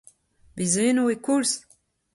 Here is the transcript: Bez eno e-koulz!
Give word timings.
Bez 0.57 0.73
eno 0.87 1.03
e-koulz! 1.13 1.51